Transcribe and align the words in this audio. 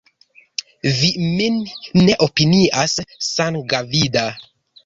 Vi 1.01 1.09
min 1.25 1.59
ne 2.07 2.17
opinias 2.29 2.97
sangavida! 3.29 4.29